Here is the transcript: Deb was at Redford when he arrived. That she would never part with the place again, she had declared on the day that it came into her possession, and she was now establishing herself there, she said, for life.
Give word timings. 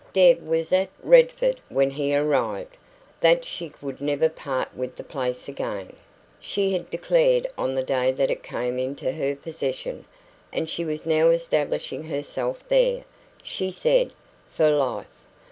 Deb 0.13 0.41
was 0.41 0.73
at 0.73 0.89
Redford 1.03 1.59
when 1.69 1.91
he 1.91 2.15
arrived. 2.15 2.75
That 3.19 3.45
she 3.45 3.71
would 3.83 4.01
never 4.01 4.29
part 4.29 4.75
with 4.75 4.95
the 4.95 5.03
place 5.03 5.47
again, 5.47 5.95
she 6.39 6.73
had 6.73 6.89
declared 6.89 7.45
on 7.55 7.75
the 7.75 7.83
day 7.83 8.11
that 8.11 8.31
it 8.31 8.41
came 8.41 8.79
into 8.79 9.11
her 9.11 9.35
possession, 9.35 10.05
and 10.51 10.67
she 10.67 10.83
was 10.83 11.05
now 11.05 11.29
establishing 11.29 12.01
herself 12.05 12.67
there, 12.67 13.03
she 13.43 13.69
said, 13.69 14.11
for 14.49 14.71
life. 14.71 15.05